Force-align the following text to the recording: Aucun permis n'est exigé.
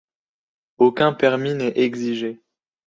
Aucun 0.79 1.13
permis 1.13 1.53
n'est 1.53 1.79
exigé. 1.79 2.41